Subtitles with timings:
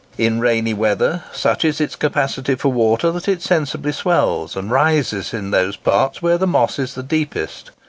[0.17, 5.31] In rainy weather, such is its capacity for water that it sensibly swells, and rises
[5.31, 7.69] in those parts where the moss is the deepest.